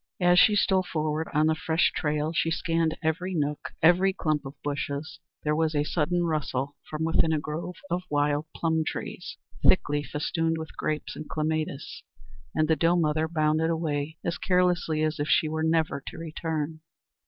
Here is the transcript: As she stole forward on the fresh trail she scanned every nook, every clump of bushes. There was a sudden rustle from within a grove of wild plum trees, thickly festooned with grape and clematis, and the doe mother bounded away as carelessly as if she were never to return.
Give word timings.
As 0.19 0.39
she 0.39 0.55
stole 0.55 0.81
forward 0.81 1.27
on 1.31 1.45
the 1.45 1.53
fresh 1.53 1.91
trail 1.95 2.33
she 2.33 2.49
scanned 2.49 2.97
every 3.03 3.35
nook, 3.35 3.73
every 3.83 4.13
clump 4.13 4.47
of 4.47 4.55
bushes. 4.63 5.19
There 5.43 5.55
was 5.55 5.75
a 5.75 5.83
sudden 5.83 6.23
rustle 6.23 6.75
from 6.89 7.03
within 7.03 7.31
a 7.31 7.39
grove 7.39 7.75
of 7.91 8.01
wild 8.09 8.47
plum 8.55 8.83
trees, 8.83 9.37
thickly 9.61 10.01
festooned 10.01 10.57
with 10.57 10.75
grape 10.75 11.03
and 11.13 11.29
clematis, 11.29 12.01
and 12.55 12.67
the 12.67 12.75
doe 12.75 12.95
mother 12.95 13.27
bounded 13.27 13.69
away 13.69 14.17
as 14.25 14.39
carelessly 14.39 15.03
as 15.03 15.19
if 15.19 15.27
she 15.27 15.47
were 15.47 15.61
never 15.61 16.01
to 16.07 16.17
return. 16.17 16.79